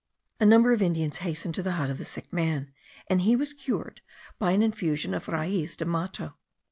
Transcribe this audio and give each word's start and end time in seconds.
A 0.39 0.47
number 0.47 0.73
of 0.73 0.81
Indians 0.81 1.17
hastened 1.19 1.53
to 1.53 1.61
the 1.61 1.73
hut 1.73 1.91
of 1.91 1.99
the 1.99 2.05
sick 2.05 2.33
man, 2.33 2.73
and 3.05 3.21
he 3.21 3.35
was 3.35 3.53
cured 3.53 4.01
by 4.39 4.49
an 4.49 4.63
infusion 4.63 5.13
of 5.13 5.27
raiz 5.27 5.77
de 5.77 5.85
mato. 5.85 6.39